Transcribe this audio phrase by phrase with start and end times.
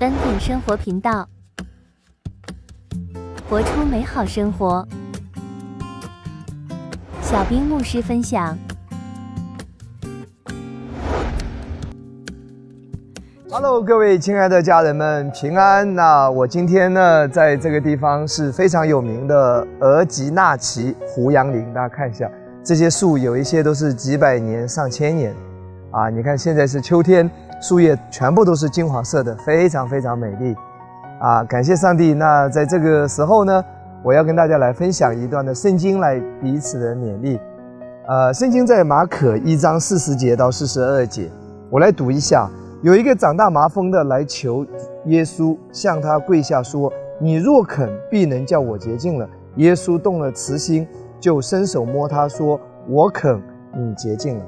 [0.00, 1.28] 恩典生活频道，
[3.50, 4.86] 活出美好生活。
[7.20, 8.56] 小兵牧师分享。
[13.50, 15.92] 哈喽各位亲爱的家人们，平安。
[15.96, 22.30] 那我今天呢，在这个地方是非常有名的额吉纳奇胡杨林，大家看一下，
[22.62, 25.34] 这些树有一些都是几百年、上千年。
[25.90, 27.28] 啊，你看现在是秋天，
[27.60, 30.54] 树叶全部都是金黄色的，非常非常美丽。
[31.20, 32.14] 啊，感谢上帝。
[32.14, 33.64] 那在这个时候呢，
[34.04, 37.40] 我要跟大家来分享一段的圣经，来彼此的勉励。
[38.06, 41.30] 呃，圣经在马可一章四十节到四十二节，
[41.70, 42.48] 我来读一下。
[42.80, 44.64] 有一个长大麻风的来求
[45.06, 50.86] 耶稣，向他跪下说：“你若肯，必能叫我洁净了。”耶稣动了慈心，
[51.18, 53.42] 就伸手摸他说：“我肯，
[53.74, 54.44] 你洁净了。”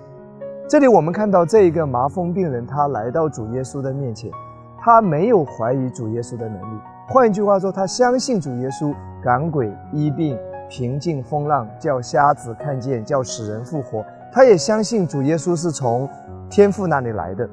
[0.71, 4.31] 这里我们看到这一个麻风病人，他来到主耶稣的面前，
[4.79, 6.81] 他没有怀疑主耶稣的能力。
[7.09, 14.05] 换一句话说，他相信主耶稣赶鬼医病、平静风浪，叫瞎子看见，叫死人复活。
[14.33, 16.09] 他也相信主耶稣是从
[16.49, 17.51] 天父那里来的。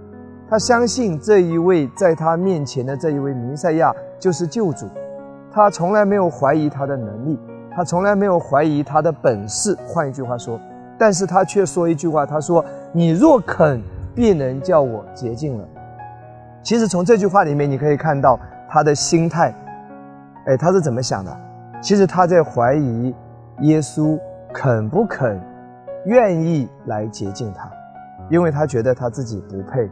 [0.48, 4.86] 他相信这一位在他面前的这一位弥赛亚就是救主，
[5.52, 7.40] 他从来没有怀疑他的能力，
[7.72, 9.76] 他从来没有怀疑他的本事。
[9.88, 10.60] 换一句话说，
[10.98, 13.82] 但是他却说一句话，他说：“你若肯，
[14.16, 15.68] 必能叫我洁净了。”
[16.64, 19.54] 其实从这句话里面，你可以看到他的心态，
[20.48, 21.38] 哎，他是怎么想的？
[21.82, 23.14] 其实他在怀疑
[23.62, 24.20] 耶稣
[24.52, 25.40] 肯不肯、
[26.06, 27.70] 愿意来洁净他，
[28.30, 29.88] 因为他觉得他自己不配。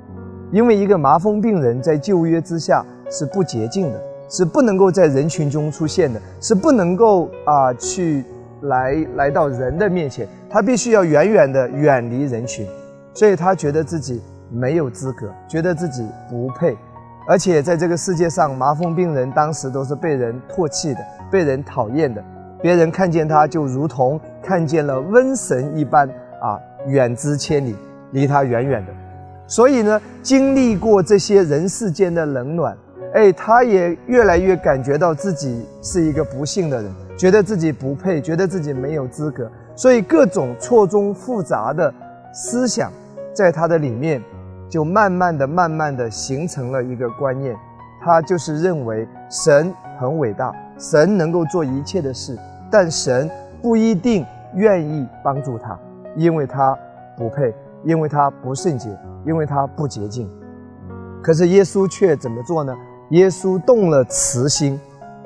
[0.51, 8.23] 因为一个麻风病人在旧约之下是不洁净的，是不能够在人群中出现的，是不能够啊去
[8.67, 12.67] 来来到人的面前，他必须要远远的远离人群，
[13.13, 14.21] 所以他觉得自己
[14.51, 16.75] 没有资格，觉得自己不配，
[17.27, 20.99] 而且在这个世界上，麻风病人当时都是被人唾弃的，
[21.31, 22.23] 被人讨厌的，
[22.61, 26.07] 别人看见他就如同看见了瘟神一般
[26.41, 27.75] 啊，远之千里，
[28.11, 28.91] 离他远远的。
[29.47, 32.75] 所以呢，经历过这些人世间的冷暖，
[33.15, 41.93] 哎，他也越来越感觉到自己是一个不幸的人，觉得自己不配，觉得自己没有资格，所以各种错综复杂的
[42.33, 42.91] 思想，
[43.33, 44.21] 在他的里面，
[44.69, 47.55] 就慢慢的、慢慢的形成了一个观念，
[48.03, 52.37] 他就是认为神很伟大，神能够做一切的事，
[52.69, 53.31] 但神
[53.61, 54.25] 不一定
[54.55, 55.79] 愿意帮助他，
[56.17, 56.77] 因为他
[57.17, 57.55] 不配，
[57.85, 58.89] 因为他不圣洁。
[59.25, 60.29] 因为他不洁净，
[61.23, 62.75] 可是耶稣却怎么做呢？
[63.09, 64.79] 耶稣动了慈心。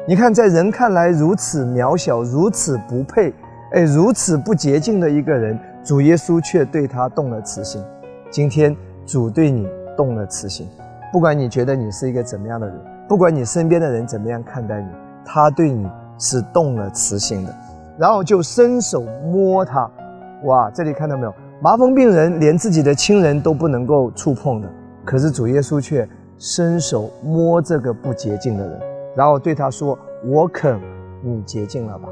[0.08, 3.34] 你看，在人看来如此渺小、如此不配、
[3.74, 7.82] 哎，如此不洁净的一个人，主耶稣却对他动了慈心。
[8.30, 8.76] 今天
[9.06, 10.68] 主对你动了慈心，
[11.12, 12.76] 不管你觉得你是一个怎么样的人，
[13.08, 14.88] 不管你身边的人怎么样看待你，
[15.24, 17.56] 他对你是动了慈心的，
[17.98, 19.90] 然后就伸手摸他。
[20.44, 21.34] 哇，这里看到没有？
[21.62, 24.70] 麻风病人连自己的亲人都不能够触碰的，
[25.06, 26.08] 可是主耶稣却
[26.40, 28.80] 伸手摸这个不洁净的人，
[29.14, 30.80] 然后对他说：“我肯，
[31.22, 32.08] 你洁净了吧。”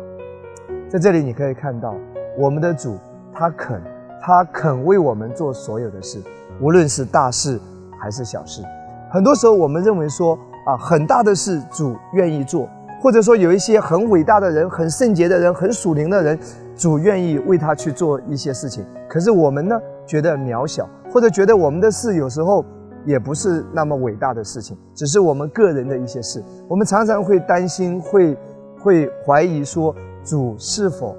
[0.90, 1.96] 在这里你可以看到，
[2.38, 2.98] 我们的主
[3.34, 3.82] 他肯，
[4.22, 6.20] 他肯为我们做所有的事，
[6.60, 7.58] 无论是大事
[7.98, 8.62] 还是小事。
[9.10, 12.68] 很多时候我们认为说啊，很大的事主愿意做，
[13.02, 16.38] 或者说有一些很伟大的人、很圣洁的人、很属灵的人。
[16.76, 22.64] 主愿意为他去做一些事情，可是我们呢，觉得渺小，或者觉得我们的事有时候
[23.08, 26.44] 也不是那么伟大的事情，只是我们个人的一些事。
[26.68, 28.38] 我们常常会担心，会
[28.78, 31.16] 会怀疑说，主是否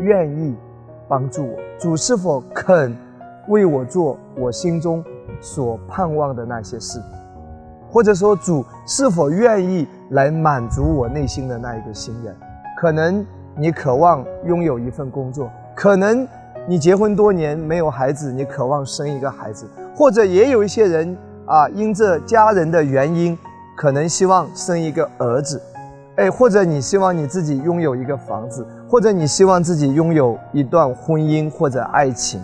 [0.00, 0.54] 愿意
[1.08, 1.56] 帮助我？
[1.78, 2.94] 主是否肯
[3.48, 5.02] 为我做我心中
[5.40, 7.00] 所盼望的那些事？
[7.90, 12.36] 或者说，主是否愿意来满足我内心的那一个心愿？
[12.78, 13.26] 可能。
[13.56, 16.26] 你渴望拥有一份工作，可能
[16.68, 21.14] 你结婚多年没有孩子，你渴望生一个孩子，或者也有一些人
[21.50, 23.36] 啊，因这家人的原因，
[23.76, 25.60] 可能希望生一个儿子，
[26.14, 32.40] 哎，或者你希望你自己拥有一个房子，或者你希望自己拥有一段婚姻或者爱情，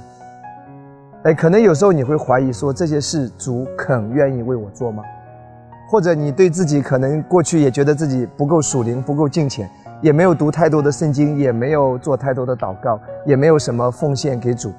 [1.23, 5.05] 哎，可能有时候你会怀疑说这些事主肯愿意为我做吗？
[5.89, 9.71] 或者你对自己可能过去也觉得自己不够属灵，不够敬虔。
[10.03, 14.73] 也没有读太多的圣经，也没有做太多的祷告，也没有什么奉献给主。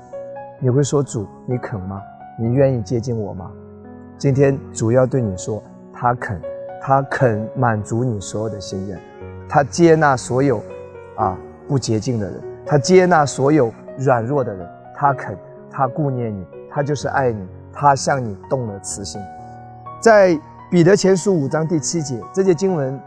[0.59, 2.01] 你会说主，你肯吗？
[2.37, 3.49] 你愿意接近我吗？
[4.17, 5.61] 今天主要对你说，
[5.93, 6.41] 他肯，
[6.81, 8.99] 他肯满足你所有的心愿，
[9.47, 10.59] 他接纳所有
[11.15, 11.37] 啊
[11.67, 15.37] 不洁净的人，他接纳所有软弱的人，他肯，
[15.69, 19.21] 他顾念你，他就是爱你，他向你动了慈心。
[20.01, 20.35] 在
[20.71, 22.99] 彼得前书五章第七节，这节经文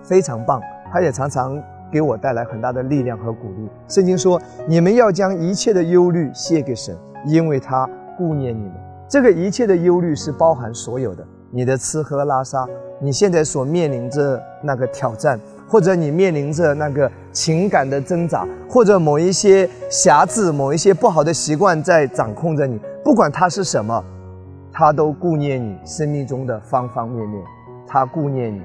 [0.00, 0.60] 非常棒，
[0.92, 1.60] 它也常常
[1.90, 3.68] 给我带来很大的力量和鼓励。
[3.88, 8.74] 圣经说：“你们要将一切的忧虑卸给神，因为他顾念你们。”
[9.08, 12.66] 这个一切的忧虑是包含所有的，你的吃喝拉撒，
[13.00, 15.38] 你现在所面临着那个挑战，
[15.68, 24.04] 或者你面临着那个情感的挣扎，或者某一些瑕疵、某一些不好的习惯在掌控着你，不管它是什么，
[24.72, 27.40] 他都顾念你生命中的方方面面，
[27.86, 28.60] 他顾念你，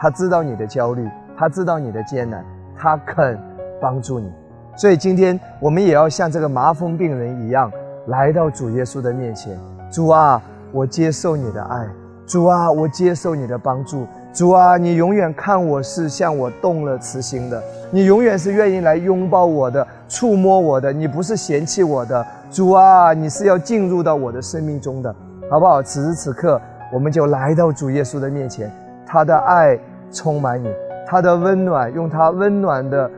[0.00, 1.06] 他知道你的焦虑，
[1.36, 2.42] 他知道你的艰难，
[2.74, 3.38] 他肯
[3.78, 4.32] 帮助你。
[4.74, 7.70] 所以今天我们也要像这个麻风病人一样，
[8.06, 9.58] 来到主耶稣的面前。
[9.90, 10.40] 主啊，
[10.72, 11.86] 我接受你的爱。
[12.26, 14.06] 主啊，我接受你的帮助。
[14.32, 22.24] 主啊，你永远看我是向我动了慈心的，你永远是愿意来拥抱我的、触摸我的，你不是嫌弃我的。
[22.50, 25.14] 主啊，你是要进入到我的生命中的，
[25.50, 25.82] 好不好？
[25.82, 26.60] 此时此刻，
[26.92, 28.70] 我们就来到主耶稣的面前，
[29.06, 29.78] 他的爱
[30.10, 30.70] 充满你，
[31.06, 33.10] 他的温暖用他温暖的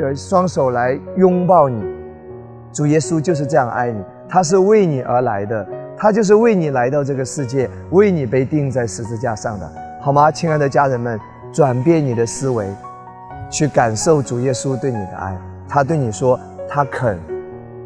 [0.00, 1.82] 呃双手来拥抱你。
[2.72, 4.02] 主耶稣就是这样爱你，
[4.32, 5.66] 他是为你而来的。
[5.94, 9.70] 他就是为你来到这个世界，为你被钉在十字架上的，
[10.00, 10.30] 好吗？
[10.30, 11.20] 亲爱的家人们，
[11.52, 12.66] 转变你的思维，
[13.50, 15.38] 去感受主耶稣对你的爱。
[15.68, 17.18] 他对你说，他肯，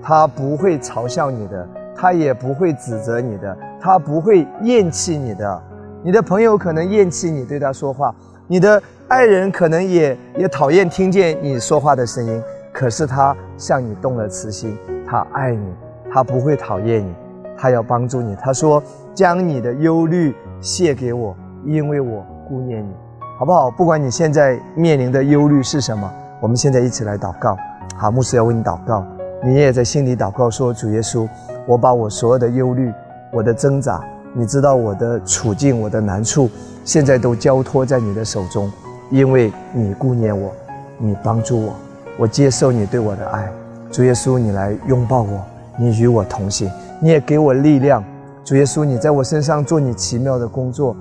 [0.00, 5.62] 他不会嘲笑你的，他也不会指责你的，他不会厌弃你的。
[6.04, 8.14] 你的朋友可能厌弃你对他说话，
[8.46, 12.40] 你的爱人可能也也讨厌听见你说话的声音，
[12.72, 15.74] 可是他向你动了慈心，他爱你，
[16.16, 17.14] 他不会讨厌你。
[17.58, 18.82] 他要帮助你，他说
[19.14, 21.36] ：“将你的忧虑卸给我，
[21.66, 22.90] 因为我顾念你，
[23.38, 23.70] 好不好？
[23.70, 26.10] 不管你现在面临的忧虑是什么，
[26.40, 27.54] 我们现在一起来祷告。
[27.98, 29.04] 好，牧师要为你祷告，
[29.44, 31.28] 你也在心里祷告说：主耶稣，
[31.66, 32.90] 我把我所有的忧虑、
[33.30, 34.00] 我的挣扎，
[34.32, 36.48] 你知道我的处境、我的难处，
[36.82, 38.72] 现在都交托在你的手中，
[39.10, 40.50] 因为你顾念我，
[40.96, 41.74] 你帮助我，
[42.16, 43.46] 我接受你对我的爱。
[43.90, 45.40] 主耶稣，你来拥抱我，
[45.78, 48.02] 你与我同行。”你也给我力量，
[48.42, 50.96] 主耶稣，你在我身上做你奇妙的工作，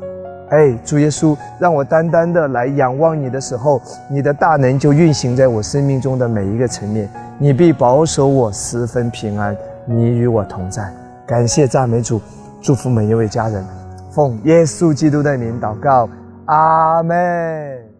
[0.49, 9.55] 哎，主耶稣，让我单单的来仰望你的时候，你的大能就运行在我生命中的每一个层面，你必保守我十分平安，
[9.85, 10.83] 你与我同在。
[11.25, 12.19] 感谢赞美主，
[12.61, 13.65] 祝福每一位家人，
[14.11, 16.09] 奉耶稣基督的名祷告，
[16.47, 17.94] 阿门。